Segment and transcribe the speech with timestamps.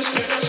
[0.00, 0.47] listen.